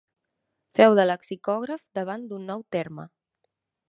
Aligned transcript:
Feu 0.79 0.95
de 0.99 1.05
lexicògraf 1.09 1.83
davant 1.99 2.25
d'un 2.31 2.49
nou 2.53 2.65
terme. 2.79 3.09